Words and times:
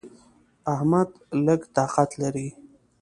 احمد 0.73 1.09
لږ 1.45 1.61
طاقت 1.75 2.09
لري. 2.21 2.47